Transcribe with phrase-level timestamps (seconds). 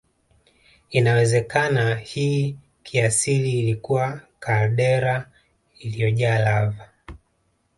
[0.89, 5.29] Inawezekana hii kiasili ilikuwa kaldera
[5.79, 6.89] iliyojaa lava